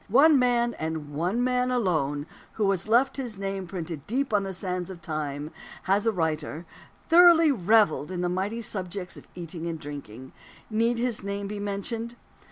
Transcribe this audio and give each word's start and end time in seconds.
One 0.07 0.39
man, 0.39 0.73
and 0.79 1.13
one 1.13 1.43
man 1.43 1.69
alone, 1.69 2.25
who 2.53 2.71
has 2.71 2.87
left 2.87 3.17
his 3.17 3.37
name 3.37 3.67
printed 3.67 4.07
deep 4.07 4.33
on 4.33 4.41
the 4.41 4.51
sands 4.51 4.89
of 4.89 4.99
time 4.99 5.51
as 5.87 6.07
a 6.07 6.11
writer, 6.11 6.65
thoroughly 7.07 7.51
revelled 7.51 8.11
in 8.11 8.21
the 8.21 8.27
mighty 8.27 8.61
subjects 8.61 9.15
of 9.15 9.27
eating 9.35 9.67
and 9.67 9.79
drinking. 9.79 10.31
Need 10.71 10.97
his 10.97 11.21
name 11.23 11.45
be 11.45 11.59
mentioned? 11.59 12.15